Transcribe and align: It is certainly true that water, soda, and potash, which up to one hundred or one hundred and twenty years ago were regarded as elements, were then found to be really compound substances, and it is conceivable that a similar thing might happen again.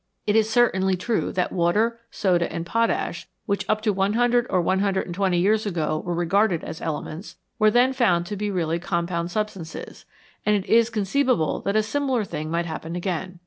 It 0.25 0.35
is 0.35 0.49
certainly 0.49 0.95
true 0.97 1.31
that 1.33 1.51
water, 1.51 1.99
soda, 2.09 2.51
and 2.51 2.65
potash, 2.65 3.27
which 3.45 3.69
up 3.69 3.81
to 3.81 3.93
one 3.93 4.13
hundred 4.13 4.47
or 4.49 4.59
one 4.59 4.79
hundred 4.79 5.05
and 5.05 5.13
twenty 5.13 5.37
years 5.37 5.67
ago 5.67 6.01
were 6.03 6.15
regarded 6.15 6.63
as 6.63 6.81
elements, 6.81 7.37
were 7.59 7.69
then 7.69 7.93
found 7.93 8.25
to 8.25 8.35
be 8.35 8.49
really 8.49 8.79
compound 8.79 9.29
substances, 9.29 10.05
and 10.43 10.55
it 10.55 10.65
is 10.67 10.89
conceivable 10.89 11.61
that 11.61 11.75
a 11.75 11.83
similar 11.83 12.23
thing 12.23 12.49
might 12.49 12.65
happen 12.65 12.95
again. 12.95 13.37